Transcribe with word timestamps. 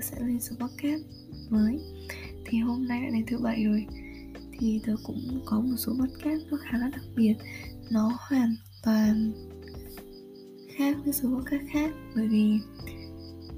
tớ 0.00 0.06
sẽ 0.06 0.26
lên 0.26 0.40
số 0.40 0.56
podcast 0.56 1.02
mới. 1.50 1.78
Thì 2.44 2.58
hôm 2.58 2.88
nay 2.88 3.02
đã 3.02 3.08
đến 3.10 3.24
thứ 3.26 3.38
bảy 3.38 3.64
rồi 3.64 3.86
thì 4.58 4.80
tớ 4.86 4.96
cũng 5.02 5.40
có 5.44 5.60
một 5.60 5.76
số 5.76 5.92
podcast 5.92 6.42
nó 6.50 6.58
khá 6.62 6.78
là 6.78 6.90
đặc 6.92 7.04
biệt. 7.16 7.34
Nó 7.90 8.12
hoàn 8.28 8.54
toàn 8.84 9.32
khác 10.76 10.96
với 11.04 11.12
số 11.12 11.28
podcast 11.28 11.64
khác 11.72 11.94
bởi 12.16 12.28
vì 12.28 12.58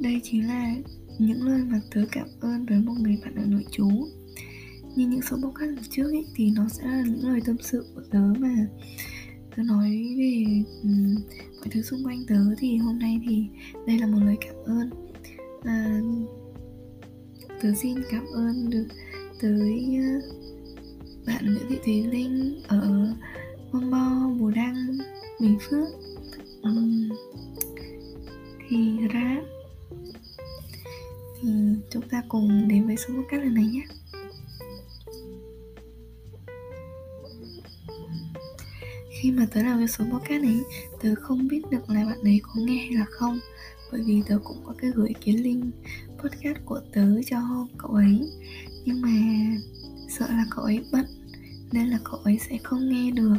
đây 0.00 0.20
chính 0.22 0.46
là 0.48 0.75
những 1.18 1.43
lời 1.43 1.64
mà 1.64 1.81
tớ 1.90 2.04
cảm 2.12 2.29
ơn 2.40 2.67
với 2.67 2.79
một 2.79 2.95
người 2.98 3.18
bạn 3.25 3.34
ở 3.34 3.45
nội 3.46 3.64
chú. 3.70 3.89
như 4.96 5.06
những 5.06 5.22
số 5.22 5.36
podcast 5.36 5.70
lần 5.70 5.84
trước 5.90 6.04
ấy, 6.04 6.25
thì 6.34 6.50
nó 6.50 6.68
sẽ 6.68 6.86
là 6.86 7.03
những 7.06 7.29
lời 7.29 7.40
tâm 7.46 7.56
sự 7.61 7.86
của 7.95 8.03
tớ 8.11 8.20
mà 8.39 8.67
tớ 9.56 9.62
nói 9.62 10.14
về 10.18 10.45
um, 10.82 11.14
mọi 11.59 11.68
thứ 11.70 11.82
xung 11.82 12.04
quanh 12.04 12.25
tớ. 12.29 12.54
Thì 12.59 12.76
hôm 12.76 12.98
nay 12.98 13.20
thì 13.29 13.46
đây 13.86 13.98
là 13.98 14.06
một 14.06 14.18
lời 14.25 14.36
cảm 14.40 14.54
ơn 14.64 15.11
à, 15.64 16.00
tớ 17.62 17.68
xin 17.76 17.96
cảm 18.11 18.26
ơn 18.34 18.70
được 18.70 18.86
tới 19.40 19.98
ờ, 19.98 20.39
bạn 21.26 21.44
Nguyễn 21.44 21.66
Thị 21.68 21.79
Thùy 21.84 22.03
Linh 22.03 22.62
ở 22.68 23.14
Mông 23.72 23.90
Bo, 23.90 24.29
Bù 24.39 24.50
Đăng, 24.50 24.98
Bình 25.40 25.58
Phước. 25.61 25.89
Um, 26.62 27.08
thì 28.68 28.98
ra 29.12 29.43
thì 31.40 31.48
chúng 31.90 32.08
ta 32.08 32.22
cùng 32.28 32.69
đến 32.69 32.86
với 32.86 32.97
số 32.97 33.14
podcast 33.14 33.42
lần 33.44 33.55
này 33.55 33.67
nhé. 33.67 33.83
Khi 39.11 39.31
mà 39.31 39.47
tớ 39.53 39.62
làm 39.62 39.78
cái 39.78 39.89
số 39.89 40.05
podcast 40.05 40.42
này 40.42 40.61
tớ 41.03 41.15
không 41.15 41.48
biết 41.48 41.62
được 41.70 41.91
là 41.91 42.05
bạn 42.05 42.20
ấy 42.22 42.41
có 42.42 42.53
nghe 42.56 42.77
hay 42.77 42.92
là 42.92 43.05
không 43.11 43.39
bởi 43.93 44.03
vì 44.07 44.23
tớ 44.29 44.39
cũng 44.45 44.57
có 44.65 44.75
cái 44.79 44.91
gửi 44.95 45.15
cái 45.25 45.37
link 45.37 45.65
podcast 46.19 46.59
của 46.65 46.81
tớ 46.93 47.23
cho 47.27 47.67
cậu 47.79 47.91
ấy. 47.91 48.31
Nhưng 48.84 49.01
mà 49.01 49.11
sợ 50.09 50.27
là 50.29 50.47
cậu 50.51 50.65
ấy 50.65 50.84
bận 50.93 51.07
nên 51.73 51.87
là 51.87 51.99
cậu 52.05 52.21
ấy 52.25 52.39
sẽ 52.39 52.59
không 52.62 52.89
nghe 52.89 53.11
được. 53.11 53.39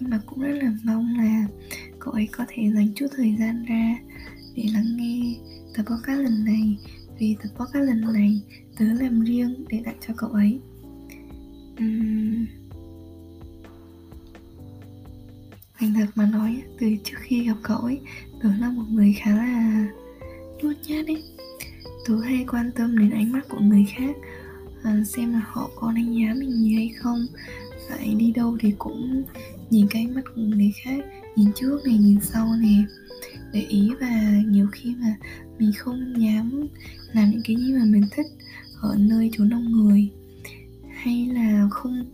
Nhưng 0.00 0.10
mà 0.10 0.20
cũng 0.26 0.40
rất 0.40 0.52
là 0.62 0.72
mong 0.84 1.16
là 1.18 1.46
cậu 1.98 2.12
ấy 2.12 2.28
có 2.32 2.44
thể 2.48 2.72
dành 2.74 2.88
chút 2.94 3.06
thời 3.16 3.36
gian 3.38 3.64
ra 3.64 3.98
để 4.56 4.64
lắng 4.74 4.96
nghe 4.96 5.36
tập 5.74 5.82
podcast 5.82 6.20
lần 6.20 6.44
này. 6.44 6.78
Vì 7.18 7.36
tập 7.42 7.48
podcast 7.48 7.84
lần 7.86 8.12
này 8.12 8.40
tớ 8.78 8.84
làm 8.84 9.20
riêng 9.20 9.64
để 9.68 9.82
tặng 9.84 9.96
cho 10.06 10.14
cậu 10.16 10.30
ấy. 10.30 10.60
Uhm, 11.80 12.46
thành 15.82 15.94
thật 15.94 16.06
mà 16.14 16.26
nói 16.26 16.62
từ 16.78 16.86
trước 17.04 17.16
khi 17.20 17.46
gặp 17.46 17.56
cậu 17.62 17.78
ấy 17.78 18.00
tớ 18.42 18.48
là 18.60 18.70
một 18.70 18.84
người 18.90 19.14
khá 19.18 19.36
là 19.36 19.86
nhút 20.62 20.76
nhát 20.86 21.06
ấy. 21.06 21.22
Tớ 22.06 22.20
hay 22.20 22.44
quan 22.48 22.70
tâm 22.76 22.98
đến 22.98 23.10
ánh 23.10 23.32
mắt 23.32 23.48
của 23.48 23.60
người 23.60 23.84
khác 23.96 24.16
à, 24.82 25.02
xem 25.06 25.32
là 25.32 25.42
họ 25.46 25.70
có 25.76 25.92
đánh 25.92 26.14
giá 26.14 26.34
mình 26.34 26.50
gì 26.50 26.74
hay 26.74 26.90
không. 26.96 27.26
Phải 27.88 28.14
đi 28.18 28.32
đâu 28.32 28.56
thì 28.60 28.74
cũng 28.78 29.22
nhìn 29.70 29.86
cái 29.90 30.02
ánh 30.02 30.14
mắt 30.14 30.22
của 30.34 30.40
người 30.40 30.72
khác 30.84 31.04
nhìn 31.36 31.52
trước 31.54 31.80
này 31.84 31.98
nhìn 31.98 32.20
sau 32.20 32.54
này. 32.60 32.84
Để 33.52 33.60
ý 33.60 33.90
và 34.00 34.42
nhiều 34.46 34.66
khi 34.72 34.94
mà 35.00 35.16
mình 35.58 35.72
không 35.78 36.22
dám 36.22 36.66
làm 37.12 37.30
những 37.30 37.42
cái 37.44 37.56
gì 37.56 37.72
mà 37.72 37.84
mình 37.84 38.04
thích 38.16 38.26
ở 38.80 38.96
nơi 38.98 39.30
chỗ 39.32 39.44
đông 39.44 39.72
người. 39.72 40.08
Hay 40.94 41.26
là 41.26 41.68
không 41.70 42.04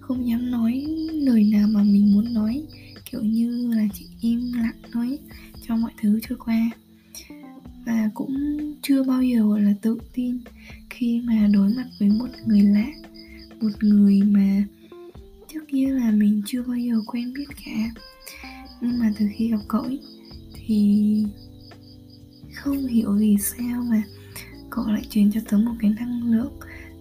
không 0.00 0.28
dám 0.28 0.50
nói 0.50 0.84
lời 1.12 1.44
nào 1.52 1.68
mà 1.68 1.82
mình 1.82 2.12
muốn 2.14 2.34
nói 2.34 2.62
kiểu 3.10 3.22
như 3.22 3.70
là 3.74 3.86
chị 3.94 4.06
im 4.20 4.52
lặng 4.52 4.76
thôi 4.92 5.18
cho 5.66 5.76
mọi 5.76 5.92
thứ 6.00 6.20
trôi 6.28 6.38
qua. 6.38 6.70
Và 7.86 8.10
cũng 8.14 8.58
chưa 8.82 9.02
bao 9.02 9.22
giờ, 9.22 9.42
gọi 9.48 9.62
là, 9.62 9.74
tự 9.82 9.98
tin 10.14 10.38
khi 10.90 11.20
mà 11.24 11.48
đối 11.52 11.74
mặt 11.74 11.86
với 12.00 12.08
một 12.08 12.28
người 12.46 12.62
lạ, 12.62 12.86
một 13.60 13.70
người 13.80 14.22
mà 14.22 14.64
trước 15.52 15.60
kia 15.68 15.88
là 15.90 16.10
mình 16.10 16.42
chưa 16.46 16.62
bao 16.62 16.76
giờ 16.76 16.94
quen 17.06 17.32
biết 17.34 17.44
cả. 17.64 17.90
Nhưng 18.80 18.98
mà 18.98 19.12
từ 19.18 19.26
khi 19.36 19.50
gặp 19.50 19.60
cậu 19.68 19.82
ấy, 19.82 20.00
thì 20.54 21.24
không 22.54 22.86
hiểu 22.86 23.12
vì 23.12 23.36
sao 23.40 23.82
mà 23.82 24.02
cậu 24.70 24.86
lại 24.86 25.02
truyền 25.10 25.32
cho 25.32 25.40
tớ 25.50 25.58
một 25.58 25.74
cái 25.80 25.90
năng 26.00 26.32
lượng, 26.32 26.52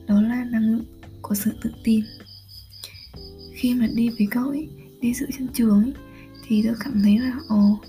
đó 0.07 0.21
là 0.21 0.43
năng 0.43 0.71
lượng 0.71 0.85
của 1.21 1.35
sự 1.35 1.51
tự 1.61 1.71
tin. 1.83 2.01
Khi 3.53 3.73
mà 3.73 3.87
đi 3.95 4.09
với 4.09 4.27
cậu 4.31 4.49
ấy 4.49 4.69
đi 5.05 5.13
dự 5.13 5.25
trên 5.37 5.47
trường 5.53 5.83
ấy 5.83 5.93
thì 6.47 6.63
tớ 6.63 6.73
cảm 6.79 7.01
thấy 7.03 7.17
là 7.17 7.33
ồ 7.47 7.79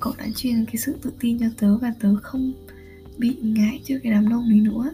cậu 0.00 0.12
đã 0.18 0.26
truyền 0.36 0.64
cái 0.66 0.76
sự 0.76 0.96
tự 1.02 1.12
tin 1.20 1.38
cho 1.38 1.46
tớ 1.58 1.78
và 1.78 1.92
tớ 2.00 2.16
không 2.22 2.52
bị 3.18 3.36
ngại 3.42 3.80
trước 3.84 3.98
cái 4.02 4.12
đám 4.12 4.28
đông 4.28 4.48
này 4.48 4.60
nữa. 4.60 4.92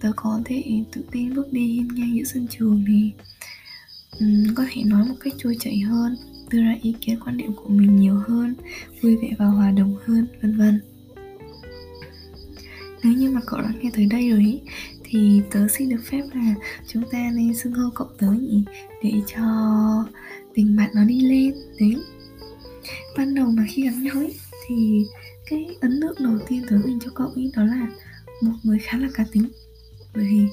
Tớ 0.00 0.12
có 0.16 0.40
thể 0.44 0.62
tự 0.92 1.04
tin 1.10 1.34
bước 1.34 1.52
đi 1.52 1.66
hiên 1.66 1.88
ngang 1.94 2.16
giữa 2.16 2.24
sân 2.24 2.46
trường 2.50 2.84
thì 2.86 3.10
um, 4.20 4.54
có 4.54 4.64
thể 4.72 4.82
nói 4.84 5.08
một 5.08 5.14
cách 5.20 5.32
trôi 5.38 5.56
chảy 5.60 5.78
hơn 5.78 6.16
đưa 6.50 6.62
ra 6.62 6.76
ý 6.82 6.94
kiến 7.00 7.20
quan 7.24 7.36
điểm 7.36 7.52
của 7.56 7.68
mình 7.68 7.96
nhiều 7.96 8.14
hơn 8.28 8.54
vui 9.02 9.16
vẻ 9.16 9.30
và 9.38 9.46
hòa 9.46 9.70
đồng 9.70 9.96
hơn 10.06 10.26
vân 10.42 10.56
vân. 10.56 10.80
Nếu 13.02 13.12
như 13.12 13.30
mà 13.30 13.40
cậu 13.46 13.60
đã 13.60 13.72
nghe 13.80 13.90
tới 13.94 14.06
đây 14.06 14.30
rồi 14.30 14.40
ý, 14.40 14.60
thì 15.04 15.42
tớ 15.50 15.68
xin 15.68 15.88
được 15.88 16.00
phép 16.04 16.22
là 16.34 16.54
chúng 16.88 17.02
ta 17.10 17.30
nên 17.34 17.54
xưng 17.54 17.72
hô 17.72 17.90
cậu 17.94 18.08
tớ 18.18 18.32
nhỉ 18.32 18.64
để 19.02 19.12
cho 19.26 19.42
tình 20.54 20.76
bạn 20.76 20.90
nó 20.94 21.04
đi 21.04 21.20
lên 21.20 21.54
đấy 21.80 21.96
ban 23.16 23.34
đầu 23.34 23.50
mà 23.50 23.64
khi 23.68 23.82
gặp 23.82 23.94
nhau 24.00 24.14
ấy 24.14 24.34
thì 24.66 25.06
cái 25.50 25.66
ấn 25.80 26.00
tượng 26.00 26.14
đầu 26.18 26.38
tiên 26.48 26.62
tớ 26.68 26.78
dành 26.78 26.98
cho 27.04 27.10
cậu 27.14 27.28
ấy 27.28 27.50
đó 27.56 27.64
là 27.64 27.88
một 28.42 28.52
người 28.62 28.78
khá 28.78 28.98
là 28.98 29.08
cá 29.14 29.24
tính. 29.32 29.48
Bởi 30.14 30.24
vì 30.24 30.46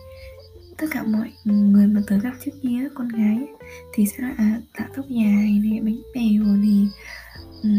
tất 0.77 0.87
cả 0.91 1.03
mọi 1.03 1.31
người 1.45 1.87
mà 1.87 2.01
tớ 2.07 2.17
gặp 2.19 2.33
trước 2.45 2.51
kia 2.61 2.87
con 2.93 3.07
gái 3.07 3.35
ấy, 3.35 3.47
thì 3.93 4.05
sẽ 4.05 4.23
là 4.23 4.33
à, 4.37 4.61
tạo 4.77 4.87
tóc 4.95 5.05
dài 5.09 5.59
này 5.63 5.79
bánh 5.83 6.01
bèo 6.15 6.43
thì 6.63 6.87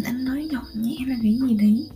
ăn 0.05 0.25
nói 0.25 0.49
nhỏ 0.50 0.62
nhẹ 0.75 0.97
là 1.06 1.16
cái 1.22 1.38
gì 1.49 1.55
đấy. 1.55 1.88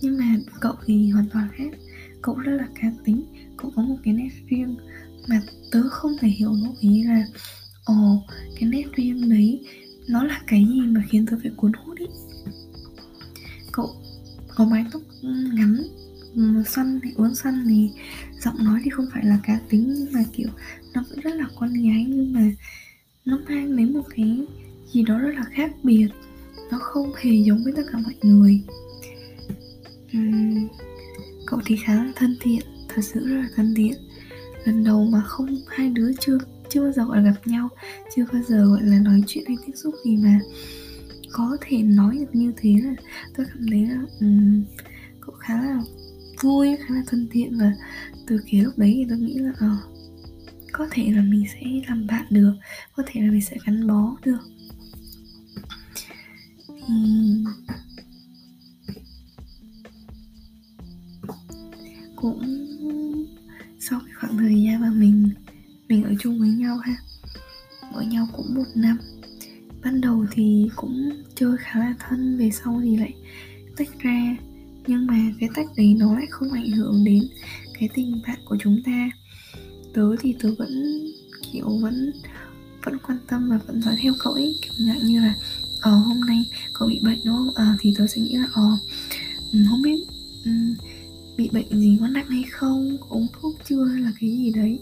Nhưng 0.00 0.18
mà 0.18 0.36
cậu 0.60 0.74
thì 0.86 1.10
hoàn 1.10 1.26
toàn 1.32 1.48
khác. 1.52 1.78
Cậu 2.22 2.34
rất 2.34 2.52
là 2.52 2.68
cá 2.80 2.92
tính 3.04 3.24
cậu 3.56 3.72
có 3.76 3.82
một 3.82 3.96
cái 4.04 4.14
nét 4.14 4.28
riêng 4.48 4.76
mà 5.28 5.42
tớ 5.70 5.82
không 5.88 6.16
thể 6.20 6.28
hiểu 6.28 6.52
nổi 6.52 6.74
ý 6.80 7.02
là 7.02 7.26
ồ 7.84 8.22
cái 8.60 8.68
nét 8.68 8.84
riêng 8.96 9.28
đấy 9.28 9.49
khiến 11.10 11.26
tôi 11.30 11.38
phải 11.42 11.50
cuốn 11.56 11.72
hút 11.72 11.98
ý. 11.98 12.06
Cậu 13.72 13.96
có 14.54 14.64
mái 14.64 14.84
tóc 14.92 15.02
ừ, 15.22 15.28
ngắn 15.52 15.82
xoăn 16.66 16.94
ừ, 16.94 17.00
thì 17.02 17.10
uốn 17.16 17.34
xoăn 17.34 17.64
thì 17.68 17.90
giọng 18.44 18.64
nói 18.64 18.80
thì 18.84 18.90
không 18.90 19.06
phải 19.12 19.24
là 19.24 19.38
cá 19.42 19.60
tính 19.68 19.94
nhưng 19.96 20.12
mà 20.12 20.24
kiểu 20.32 20.48
nó 20.94 21.04
vẫn 21.10 21.20
rất 21.20 21.34
là 21.34 21.46
con 21.56 21.72
gái 21.72 22.06
nhưng 22.08 22.32
mà 22.32 22.50
nó 23.24 23.38
mang 23.48 23.76
đến 23.76 23.92
một 23.92 24.04
cái 24.16 24.46
gì 24.92 25.02
đó 25.02 25.18
rất 25.18 25.34
là 25.34 25.44
khác 25.52 25.72
biệt. 25.82 26.08
Nó 26.70 26.78
không 26.78 27.12
hề 27.16 27.30
giống 27.32 27.64
với 27.64 27.72
tất 27.76 27.82
cả 27.92 27.98
mọi 27.98 28.14
người. 28.22 28.60
Uhm, 30.18 30.68
cậu 31.46 31.60
thì 31.66 31.76
khá 31.76 31.94
là 31.94 32.12
thân 32.16 32.36
thiện 32.40 32.62
thật 32.88 33.02
sự 33.02 33.26
rất 33.26 33.36
là 33.36 33.48
thân 33.56 33.74
thiện. 33.76 33.94
Lần 34.64 34.84
đầu 34.84 35.04
mà 35.04 35.20
không 35.20 35.56
hai 35.68 35.90
đứa 35.90 36.10
chưa 36.20 36.38
chưa 36.68 36.82
bao 36.82 36.92
giờ 36.92 37.04
gọi 37.04 37.16
là 37.16 37.22
gặp 37.22 37.46
nhau 37.46 37.68
chưa 38.16 38.24
bao 38.32 38.42
giờ 38.42 38.64
gọi 38.64 38.82
là 38.82 38.98
nói 38.98 39.22
chuyện 39.26 39.44
hay 39.46 39.56
tiếp 39.66 39.72
xúc 39.74 39.94
gì 40.04 40.16
mà 40.16 40.40
có 41.32 41.56
thể 41.60 41.82
nói 41.82 42.16
được 42.18 42.34
như 42.34 42.52
thế 42.56 42.74
là 42.84 42.94
tôi 43.36 43.46
cảm 43.48 43.66
thấy 43.70 43.86
là 43.86 44.00
um, 44.20 44.64
cậu 45.20 45.34
khá 45.34 45.62
là 45.62 45.80
vui 46.42 46.76
khá 46.76 46.94
là 46.94 47.02
thân 47.06 47.28
thiện 47.30 47.58
và 47.58 47.72
từ 48.26 48.40
cái 48.50 48.60
lúc 48.60 48.78
đấy 48.78 48.92
thì 48.96 49.06
tôi 49.08 49.18
nghĩ 49.18 49.34
là 49.34 49.50
uh, 49.50 49.90
có 50.72 50.88
thể 50.90 51.12
là 51.12 51.22
mình 51.22 51.44
sẽ 51.54 51.60
làm 51.88 52.06
bạn 52.06 52.26
được 52.30 52.52
có 52.96 53.02
thể 53.06 53.20
là 53.20 53.30
mình 53.30 53.42
sẽ 53.42 53.56
gắn 53.66 53.86
bó 53.86 54.16
được. 54.24 54.38
Thì 56.88 57.44
cũng 62.16 62.40
sau 63.80 64.00
cái 64.06 64.14
khoảng 64.20 64.38
thời 64.38 64.62
gian 64.62 64.80
mà 64.80 64.90
mình 64.90 65.28
mình 65.88 66.04
ở 66.04 66.14
chung 66.20 66.40
với 66.40 66.48
nhau 66.48 66.76
ha 66.76 66.96
ở 67.92 68.02
nhau 68.02 68.28
cũng 68.36 68.54
một 68.54 68.66
năm 68.74 68.98
ban 69.82 70.00
đầu 70.00 70.26
thì 70.32 70.68
cũng 70.76 71.10
chơi 71.34 71.56
khá 71.58 71.80
là 71.80 71.94
thân 71.98 72.38
về 72.38 72.50
sau 72.50 72.80
thì 72.82 72.96
lại 72.96 73.14
tách 73.76 73.98
ra. 73.98 74.36
Nhưng 74.86 75.06
mà 75.06 75.32
cái 75.40 75.48
tách 75.54 75.66
đấy 75.76 75.96
nó 75.98 76.14
lại 76.14 76.26
không 76.30 76.52
ảnh 76.52 76.70
hưởng 76.70 77.04
đến 77.04 77.28
cái 77.80 77.88
tình 77.94 78.20
bạn 78.26 78.38
của 78.44 78.56
chúng 78.60 78.82
ta. 78.86 79.10
Tớ 79.94 80.16
thì 80.20 80.34
tớ 80.42 80.54
vẫn 80.58 81.04
kiểu 81.52 81.78
vẫn 81.82 82.12
vẫn 82.84 82.98
quan 83.06 83.18
tâm 83.26 83.50
và 83.50 83.58
vẫn 83.66 83.82
dõi 83.82 83.96
theo 84.02 84.12
cậu 84.18 84.32
ấy. 84.32 84.56
Kiểu 84.62 84.72
dạng 84.86 85.06
như 85.06 85.20
là 85.20 85.34
ờ 85.80 85.94
hôm 85.94 86.20
nay 86.20 86.44
cậu 86.72 86.88
bị 86.88 87.00
bệnh 87.02 87.18
đúng 87.24 87.36
không? 87.36 87.54
Ờ 87.54 87.64
thì 87.80 87.94
tớ 87.98 88.06
sẽ 88.06 88.20
nghĩ 88.20 88.36
là 88.36 88.48
ờ 88.52 88.78
ừ, 89.52 89.58
không 89.70 89.82
biết 89.82 90.04
um, 90.44 90.74
bị 91.36 91.50
bệnh 91.52 91.80
gì 91.80 91.96
có 92.00 92.08
nặng 92.08 92.26
hay 92.28 92.44
không 92.50 92.96
uống 93.08 93.26
thuốc 93.32 93.54
chưa 93.68 93.84
hay 93.84 94.02
là 94.02 94.12
cái 94.20 94.30
gì 94.30 94.52
đấy. 94.54 94.78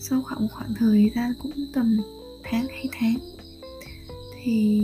Sau 0.00 0.22
khoảng 0.22 0.42
một 0.42 0.48
khoảng 0.52 0.74
thời 0.74 1.10
gian 1.14 1.32
cũng 1.38 1.52
tầm 1.72 1.96
tháng 2.42 2.66
hay 2.68 2.88
tháng 2.92 3.35
thì 4.46 4.80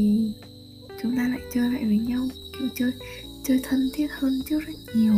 chúng 1.02 1.16
ta 1.16 1.28
lại 1.28 1.40
chơi 1.54 1.70
lại 1.70 1.84
với 1.84 1.98
nhau 1.98 2.28
kiểu 2.58 2.68
chơi 2.74 2.92
chơi 3.44 3.60
thân 3.62 3.90
thiết 3.94 4.06
hơn 4.10 4.40
trước 4.48 4.60
rất 4.66 4.94
nhiều. 4.94 5.14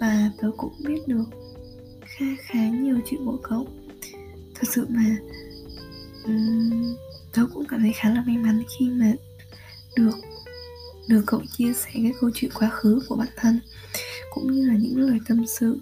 Và 0.00 0.30
tớ 0.40 0.50
cũng 0.56 0.72
biết 0.84 1.08
được 1.08 1.24
khá 2.00 2.26
khá 2.40 2.68
nhiều 2.68 3.00
chuyện 3.06 3.24
của 3.24 3.38
cậu. 3.42 3.68
Thật 4.54 4.68
sự 4.74 4.86
mà 4.88 5.16
um, 6.24 6.96
tớ 7.32 7.46
cũng 7.54 7.64
cảm 7.68 7.80
thấy 7.80 7.92
khá 7.92 8.10
là 8.10 8.22
may 8.26 8.36
mắn 8.36 8.62
khi 8.78 8.90
mà 8.90 9.12
được 9.96 10.14
được 11.08 11.22
cậu 11.26 11.42
chia 11.58 11.72
sẻ 11.72 11.90
cái 11.94 12.12
câu 12.20 12.30
chuyện 12.34 12.50
quá 12.54 12.70
khứ 12.70 13.02
của 13.08 13.16
bản 13.16 13.28
thân 13.36 13.60
cũng 14.30 14.52
như 14.52 14.68
là 14.68 14.74
những 14.76 14.98
lời 14.98 15.18
tâm 15.28 15.46
sự 15.46 15.78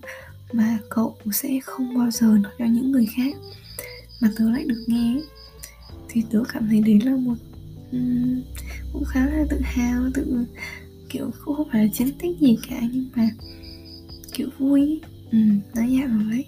mà 0.52 0.78
cậu 0.88 1.16
sẽ 1.32 1.60
không 1.64 1.98
bao 1.98 2.10
giờ 2.10 2.26
nói 2.26 2.52
cho 2.58 2.64
những 2.64 2.90
người 2.90 3.06
khác 3.16 3.36
mà 4.20 4.30
tớ 4.36 4.50
lại 4.50 4.64
được 4.64 4.84
nghe. 4.86 5.20
Thì 6.08 6.22
tớ 6.30 6.42
cảm 6.52 6.68
thấy 6.68 6.80
đấy 6.80 7.00
là 7.04 7.16
một 7.16 7.34
um, 7.92 8.42
cũng 8.92 9.04
khá 9.04 9.26
là 9.26 9.44
tự 9.50 9.60
hào 9.62 10.10
tự 10.14 10.46
kiểu 11.08 11.30
cũng 11.44 11.56
không 11.56 11.68
phải 11.72 11.84
là 11.84 11.90
chiến 11.94 12.08
tích 12.18 12.38
gì 12.40 12.56
cả 12.68 12.80
nhưng 12.92 13.08
mà 13.14 13.30
kiểu 14.32 14.48
vui 14.58 15.00
ừ, 15.32 15.38
nó 15.74 15.82
dạng 15.82 16.18
đấy 16.18 16.26
vậy. 16.30 16.46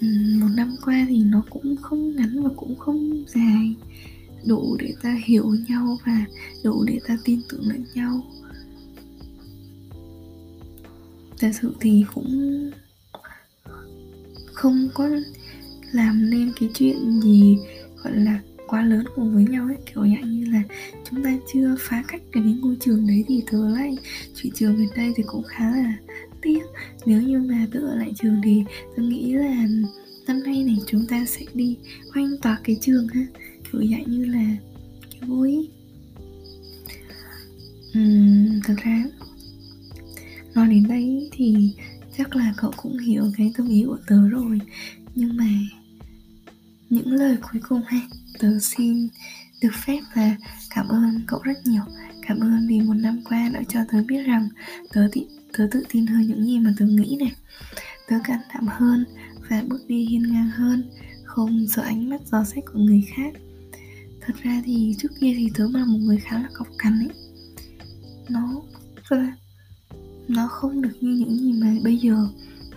Ừ, 0.00 0.06
một 0.40 0.48
năm 0.54 0.76
qua 0.84 1.06
thì 1.08 1.24
nó 1.24 1.42
cũng 1.50 1.76
không 1.76 2.16
ngắn 2.16 2.42
và 2.42 2.50
cũng 2.56 2.78
không 2.78 3.24
dài. 3.26 3.74
Đủ 4.46 4.76
để 4.80 4.94
ta 5.02 5.20
hiểu 5.24 5.54
nhau 5.68 5.98
và 6.06 6.24
đủ 6.64 6.84
để 6.84 7.00
ta 7.06 7.18
tin 7.24 7.40
tưởng 7.48 7.68
lẫn 7.68 7.84
nhau. 7.94 8.24
Thật 11.38 11.50
sự 11.60 11.74
thì 11.80 12.04
cũng 12.14 12.70
không 14.52 14.88
có 14.94 15.08
làm 15.92 16.30
nên 16.30 16.52
cái 16.60 16.68
chuyện 16.74 17.20
gì 17.20 17.58
gọi 18.02 18.16
là 18.16 18.40
quá 18.72 18.84
lớn 18.84 19.04
cùng 19.14 19.34
với 19.34 19.44
nhau 19.44 19.66
ấy 19.66 19.76
kiểu 19.86 20.02
dạng 20.02 20.30
như 20.30 20.44
là 20.50 20.62
chúng 21.10 21.24
ta 21.24 21.38
chưa 21.52 21.76
phá 21.78 22.04
cách 22.08 22.22
cái 22.32 22.42
ngôi 22.42 22.76
trường 22.80 23.06
đấy 23.06 23.24
thì 23.28 23.42
tớ 23.50 23.68
lại 23.68 23.96
chuyển 24.34 24.52
trường 24.52 24.76
gần 24.76 24.88
đây 24.96 25.12
thì 25.16 25.22
cũng 25.26 25.42
khá 25.42 25.70
là 25.70 25.94
tiếc. 26.42 26.62
Nếu 27.06 27.22
như 27.22 27.38
mà 27.38 27.66
tớ 27.72 27.80
ở 27.80 27.96
lại 27.96 28.12
trường 28.22 28.40
thì 28.44 28.64
tớ 28.96 29.02
nghĩ 29.02 29.32
là 29.32 29.66
năm 30.26 30.42
nay 30.42 30.64
này 30.64 30.76
chúng 30.86 31.06
ta 31.06 31.24
sẽ 31.24 31.40
đi 31.54 31.76
quanh 32.14 32.30
tỏa 32.42 32.58
cái 32.64 32.76
trường 32.80 33.08
ha 33.08 33.26
kiểu 33.72 33.82
dạng 33.90 34.04
như 34.06 34.24
là 34.24 34.56
kiểu 35.10 35.28
vui 35.28 35.68
uhm, 37.98 38.60
thật 38.64 38.74
ra 38.84 39.04
nói 40.54 40.68
đến 40.68 40.88
đây 40.88 41.28
thì 41.32 41.74
chắc 42.18 42.36
là 42.36 42.54
cậu 42.56 42.70
cũng 42.76 42.98
hiểu 42.98 43.24
cái 43.36 43.52
tâm 43.56 43.68
ý 43.68 43.84
của 43.86 43.98
tớ 44.06 44.28
rồi 44.28 44.58
nhưng 45.14 45.36
mà 45.36 45.48
những 46.90 47.12
lời 47.12 47.36
cuối 47.42 47.60
cùng 47.68 47.82
ha 47.86 48.00
tớ 48.42 48.58
xin 48.60 49.08
được 49.62 49.72
phép 49.86 50.00
là 50.14 50.36
cảm 50.70 50.88
ơn 50.88 51.20
cậu 51.26 51.40
rất 51.42 51.56
nhiều. 51.64 51.82
Cảm 52.26 52.40
ơn 52.40 52.66
vì 52.68 52.80
một 52.80 52.94
năm 52.94 53.22
qua 53.28 53.50
đã 53.54 53.62
cho 53.68 53.80
tớ 53.92 54.02
biết 54.08 54.22
rằng 54.26 54.48
tớ, 54.92 55.08
tự 55.12 55.20
tớ 55.52 55.68
tự 55.70 55.84
tin 55.88 56.06
hơn 56.06 56.26
những 56.26 56.44
gì 56.44 56.58
mà 56.58 56.74
tớ 56.78 56.86
nghĩ 56.86 57.16
này. 57.20 57.32
Tớ 58.08 58.16
cẩn 58.24 58.36
thận 58.52 58.64
hơn 58.68 59.04
và 59.50 59.62
bước 59.68 59.80
đi 59.88 60.04
hiên 60.04 60.22
ngang 60.32 60.50
hơn 60.50 60.90
không 61.24 61.66
sợ 61.68 61.82
ánh 61.82 62.08
mắt 62.08 62.20
dò 62.26 62.44
xét 62.44 62.64
của 62.72 62.78
người 62.78 63.04
khác. 63.16 63.32
Thật 64.20 64.34
ra 64.42 64.62
thì 64.64 64.94
trước 64.98 65.12
kia 65.20 65.34
thì 65.36 65.50
tớ 65.54 65.68
là 65.74 65.84
một 65.84 65.98
người 65.98 66.18
khá 66.18 66.38
là 66.38 66.48
cọc 66.52 66.68
cằn 66.78 66.98
ấy. 66.98 67.16
Nó 68.28 68.62
vâng 69.08 69.30
nó 70.28 70.46
không 70.46 70.82
được 70.82 70.96
như 71.00 71.10
những 71.10 71.38
gì 71.38 71.52
mà 71.52 71.76
bây 71.84 71.96
giờ. 71.96 72.28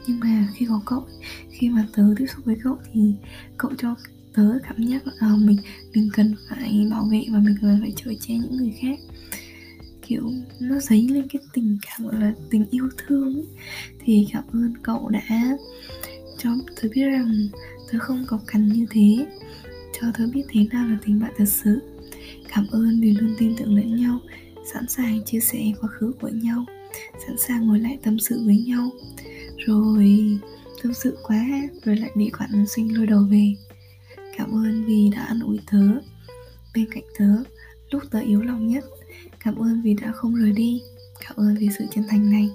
Nhưng 0.08 0.20
mà 0.20 0.48
khi 0.56 0.66
có 0.70 0.82
cậu 0.86 1.08
khi 1.50 1.70
mà 1.70 1.88
tớ 1.94 2.04
tiếp 2.18 2.26
xúc 2.36 2.46
với 2.46 2.58
cậu 2.64 2.78
thì 2.94 3.14
cậu 3.58 3.72
cho 3.78 3.96
tớ 4.36 4.44
cảm 4.64 4.84
giác 4.84 5.08
là 5.08 5.34
uh, 5.34 5.42
mình 5.42 5.58
mình 5.94 6.10
cần 6.14 6.36
phải 6.50 6.88
bảo 6.92 7.08
vệ 7.12 7.26
và 7.30 7.40
mình 7.40 7.56
cần 7.62 7.78
phải 7.82 7.94
chở 7.96 8.12
che 8.22 8.34
những 8.34 8.58
người 8.58 8.74
khác. 8.82 9.00
Kiểu 10.08 10.32
nó 10.60 10.80
dấy 10.80 11.08
lên 11.10 11.28
cái 11.28 11.42
tình 11.54 11.78
cảm 11.82 12.08
gọi 12.08 12.22
là 12.22 12.34
tình 12.50 12.66
yêu 12.70 12.90
thương 12.98 13.36
ấy. 13.36 13.48
thì 14.00 14.28
cảm 14.34 14.44
ơn 14.54 14.74
cậu 14.84 15.10
đã 15.10 15.58
cho 16.38 16.50
tớ 16.82 16.90
biết 16.96 17.06
rằng 17.06 17.48
tớ 17.92 18.00
không 18.00 18.26
cọc 18.28 18.42
cằn 18.48 18.70
như 18.70 18.86
thế. 18.90 19.26
Cho 20.02 20.08
tớ 20.18 20.28
biết 20.34 20.44
thế 20.50 20.68
nào 20.72 20.88
là 20.88 20.98
tình 21.06 21.20
bạn 21.20 21.32
thật 21.38 21.48
sự. 21.48 21.82
Cảm 22.50 22.68
ơn 22.72 23.02
vì 23.02 23.12
luôn 23.12 23.36
tin 23.38 23.56
tưởng 23.58 23.76
lẫn 23.76 23.96
nhau 23.96 24.20
sẵn 24.74 24.88
sàng 24.88 25.24
chia 25.26 25.40
sẻ 25.40 25.60
quá 25.82 25.90
khứ 25.90 26.14
của 26.22 26.30
nhau 26.30 26.66
sẵn 27.28 27.38
sàng 27.38 27.68
ngồi 27.68 27.80
lại 27.80 27.98
tâm 28.04 28.20
sự 28.20 28.42
với 28.46 28.64
nhau. 28.68 28.90
Rồi 29.58 30.38
tâm 30.84 30.94
sự 30.94 31.18
quá 31.24 31.46
rồi 31.86 31.96
lại 31.96 32.12
bị 32.16 32.32
bạn 32.40 32.66
sinh 32.68 32.98
lôi 32.98 33.08
đầu 33.08 33.24
về 33.32 33.56
cảm 34.38 34.52
ơn 34.52 34.86
vì 34.86 35.10
đã 35.16 35.24
an 35.24 35.40
ủi 35.40 35.60
tớ. 35.72 35.82
Bên 36.74 36.86
cạnh 36.92 37.04
tớ, 37.20 37.44
lúc 37.92 38.04
tớ 38.12 38.20
yếu 38.20 38.42
lòng 38.42 38.68
nhất, 38.68 38.86
cảm 39.40 39.56
ơn 39.56 39.82
vì 39.82 39.96
đã 40.02 40.12
không 40.12 40.36
rời 40.36 40.52
đi. 40.52 40.82
Cảm 41.20 41.38
ơn 41.38 41.56
vì 41.56 41.70
sự 41.78 41.86
chân 41.92 42.04
thành 42.10 42.32
này. 42.32 42.50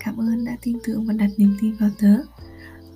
Cảm 0.00 0.16
ơn 0.16 0.44
đã 0.44 0.56
tin 0.62 0.78
tưởng 0.84 1.06
và 1.06 1.14
đặt 1.14 1.30
niềm 1.36 1.56
tin 1.60 1.76
vào 1.76 1.90
tớ. 1.98 2.16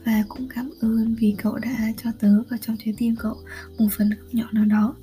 Và 0.06 0.24
cũng 0.28 0.48
cảm 0.48 0.70
ơn 0.80 1.14
vì 1.18 1.34
cậu 1.38 1.58
đã 1.58 1.92
cho 1.96 2.10
tớ 2.20 2.42
vào 2.50 2.58
trong 2.60 2.76
trái 2.84 2.94
tim 2.98 3.16
cậu 3.16 3.36
một 3.78 3.88
phần 3.96 4.10
nhỏ 4.32 4.48
nào 4.52 4.64
đó. 4.64 4.94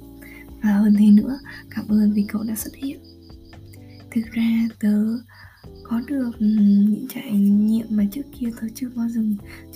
Và 0.63 0.69
hơn 0.69 0.95
thế 0.99 1.05
nữa, 1.05 1.39
cảm 1.69 1.87
ơn 1.87 2.13
vì 2.13 2.25
cậu 2.27 2.43
đã 2.43 2.55
xuất 2.55 2.75
hiện. 2.75 2.99
Thực 4.11 4.25
ra 4.31 4.67
tớ 4.79 5.05
có 5.89 6.01
được 6.07 6.31
ừ, 6.39 6.45
những 6.89 7.05
trải 7.09 7.31
nghiệm 7.31 7.85
mà 7.89 8.05
trước 8.11 8.21
kia 8.39 8.47
tớ 8.61 8.67
chưa 8.75 8.89
bao 8.95 9.09
giờ, 9.09 9.21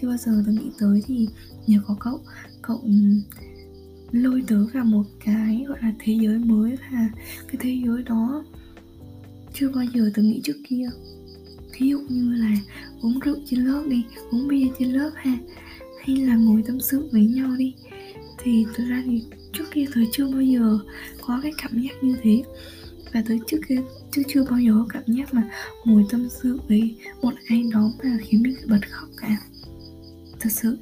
chưa 0.02 0.08
bao 0.08 0.18
giờ 0.18 0.44
tớ 0.46 0.52
nghĩ 0.52 0.72
tới 0.80 1.02
thì 1.08 1.28
nhờ 1.68 1.80
có 1.88 1.96
cậu. 2.00 2.20
Cậu 2.62 2.78
ừ, 2.78 2.92
lôi 4.12 4.44
tớ 4.48 4.66
vào 4.74 4.86
một 4.86 5.04
cái 5.26 5.66
gọi 5.68 5.78
là 5.82 5.94
thế 6.00 6.18
giới 6.22 6.40
mới 6.40 6.76
và 6.92 7.10
cái 7.48 7.56
thế 7.60 7.82
giới 7.86 8.04
đó 8.04 8.44
chưa 9.54 9.70
bao 9.70 9.84
giờ 9.94 10.12
tớ 10.14 10.22
nghĩ 10.22 10.42
trước 10.44 10.58
kia. 10.68 10.90
Ví 11.80 11.90
dụ 11.90 12.00
như 12.10 12.34
là 12.34 12.56
uống 13.02 13.20
rượu 13.20 13.36
trên 13.46 13.60
lớp 13.66 13.84
đi, 13.90 14.04
uống 14.32 14.48
bia 14.48 14.68
trên 14.80 14.94
lớp 14.94 15.12
ha, 15.16 15.38
hay 16.06 16.16
là 16.16 16.36
ngồi 16.36 16.64
tâm 16.68 16.80
sự 16.80 17.10
với 17.12 17.26
nhau 17.26 17.56
đi. 17.58 17.74
Thì 18.44 18.66
thực 18.76 18.86
ra 18.88 19.04
thì 19.06 19.24
trước 19.54 19.66
kia 19.74 19.86
tớ 19.96 20.02
chưa 20.12 20.28
bao 20.32 20.42
giờ 20.42 20.80
có 21.22 21.40
cái 21.44 21.52
cảm 21.58 21.82
giác 21.82 22.04
như 22.04 22.16
thế 22.22 22.44
và 23.14 23.24
tới 23.28 23.40
trước 23.48 23.58
kia, 23.70 23.82
chưa 24.12 24.22
chưa 24.28 24.46
bao 24.50 24.60
giờ 24.60 24.72
có 24.74 24.86
cảm 24.90 25.04
giác 25.08 25.34
mà 25.34 25.50
ngồi 25.86 26.06
tâm 26.10 26.28
sự 26.42 26.60
với 26.68 26.98
một 27.22 27.34
ai 27.48 27.64
đó 27.72 27.92
mà 28.04 28.18
khiến 28.22 28.44
mình 28.44 28.56
bật 28.68 28.80
khóc 28.90 29.10
cả. 29.18 29.38
Thật 30.40 30.50
sự, 30.52 30.78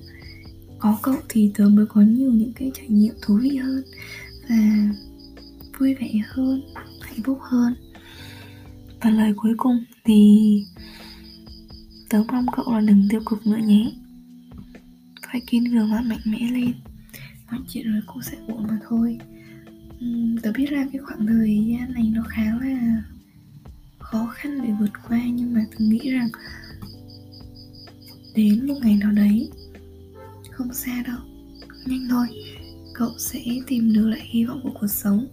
có 0.79 0.97
cậu 1.01 1.15
thì 1.29 1.51
tớ 1.55 1.69
mới 1.69 1.85
có 1.85 2.01
nhiều 2.01 2.31
những 2.31 2.53
cái 2.53 2.71
trải 2.73 2.87
nghiệm 2.87 3.13
thú 3.21 3.39
vị 3.41 3.55
hơn 3.57 3.83
và 4.49 4.55
vui 5.79 5.95
vẻ 5.95 6.11
hơn, 6.27 6.61
hạnh 7.01 7.23
phúc 7.23 7.39
hơn. 7.41 7.73
Và 9.01 9.09
lời 9.09 9.33
cuối 9.37 9.53
cùng 9.57 9.83
thì 10.03 10.35
tớ 12.09 12.23
mong 12.31 12.45
cậu 12.55 12.73
là 12.73 12.81
đừng 12.81 13.07
tiêu 13.09 13.21
cực 13.25 13.47
nữa 13.47 13.59
nhé. 13.65 13.91
Phải 15.31 15.41
kiên 15.47 15.71
cường 15.71 15.91
và 15.91 16.01
mạnh 16.01 16.21
mẽ 16.25 16.39
lên. 16.51 16.73
Mọi 17.51 17.59
chuyện 17.67 17.91
rồi 17.91 18.01
cũng 18.05 18.21
sẽ 18.21 18.37
ổn 18.47 18.67
mà 18.67 18.79
thôi 18.89 19.17
tớ 20.43 20.51
biết 20.55 20.65
ra 20.69 20.87
cái 20.93 21.01
khoảng 21.01 21.27
thời 21.27 21.65
gian 21.69 21.93
này 21.93 22.11
nó 22.15 22.23
khá 22.27 22.57
là 22.61 23.03
khó 23.99 24.33
khăn 24.35 24.61
để 24.63 24.69
vượt 24.79 24.91
qua, 25.07 25.21
nhưng 25.25 25.53
mà 25.53 25.65
tớ 25.71 25.77
nghĩ 25.79 26.11
rằng 26.11 26.29
đến 28.35 28.67
một 28.67 28.75
ngày 28.81 28.97
nào 28.97 29.11
đấy, 29.11 29.51
không 30.51 30.73
xa 30.73 31.03
đâu, 31.07 31.19
nhanh 31.85 32.07
thôi, 32.09 32.27
cậu 32.93 33.11
sẽ 33.17 33.39
tìm 33.67 33.93
được 33.93 34.07
lại 34.07 34.21
hy 34.23 34.45
vọng 34.45 34.59
của 34.63 34.71
cuộc 34.79 34.87
sống 34.87 35.27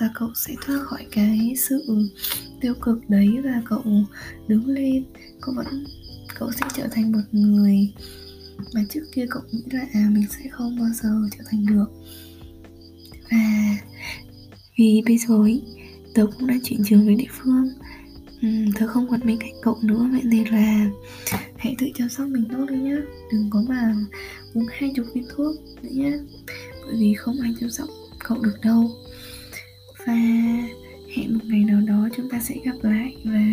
và 0.00 0.10
cậu 0.14 0.30
sẽ 0.34 0.54
thoát 0.66 0.78
khỏi 0.82 1.06
cái 1.10 1.54
sự 1.56 2.08
tiêu 2.60 2.74
cực 2.80 3.10
đấy 3.10 3.38
và 3.44 3.62
cậu 3.64 3.82
đứng 4.48 4.66
lên. 4.66 5.04
Cậu 5.40 5.54
vẫn, 5.54 5.84
cậu 6.38 6.52
sẽ 6.52 6.66
trở 6.76 6.88
thành 6.90 7.12
một 7.12 7.22
người 7.32 7.92
mà 8.74 8.84
trước 8.90 9.02
kia 9.14 9.26
cậu 9.30 9.42
nghĩ 9.52 9.62
là 9.70 9.86
à 9.92 10.08
mình 10.12 10.26
sẽ 10.30 10.48
không 10.50 10.78
bao 10.78 10.88
giờ 11.02 11.28
trở 11.38 11.44
thành 11.50 11.66
được. 11.66 11.86
Và 13.30 13.76
vì 14.76 15.02
bây 15.06 15.18
giờ 15.18 15.34
ấy, 15.34 15.62
tớ 16.14 16.26
cũng 16.26 16.46
đã 16.46 16.54
chuyển 16.64 16.80
trường 16.84 17.06
về 17.06 17.14
địa 17.14 17.30
phương. 17.30 17.68
Uhm, 18.46 18.72
tớ 18.78 18.86
không 18.86 19.06
còn 19.10 19.20
bên 19.24 19.38
cạnh 19.40 19.54
cậu 19.62 19.78
nữa 19.82 20.08
vậy 20.12 20.22
nên 20.24 20.48
là 20.48 20.90
hãy 21.56 21.74
tự 21.78 21.86
chăm 21.94 22.08
sóc 22.08 22.28
mình 22.28 22.44
tốt 22.52 22.64
đấy 22.68 22.78
nhá. 22.78 22.96
Đừng 23.32 23.50
có 23.50 23.64
mà 23.68 23.94
uống 24.54 24.66
hai 24.70 24.92
chục 24.96 25.06
viên 25.14 25.24
thuốc 25.36 25.56
nữa 25.82 25.90
nhá. 25.92 26.12
Bởi 26.86 26.96
vì 26.98 27.14
không 27.14 27.40
ai 27.42 27.54
chăm 27.60 27.70
sóc 27.70 27.88
cậu 28.18 28.38
được 28.38 28.56
đâu. 28.62 28.90
Và 30.06 30.14
hẹn 31.16 31.34
một 31.34 31.44
ngày 31.44 31.64
nào 31.64 31.80
đó 31.86 32.08
chúng 32.16 32.28
ta 32.28 32.40
sẽ 32.40 32.54
gặp 32.64 32.76
lại 32.82 33.16
và 33.24 33.51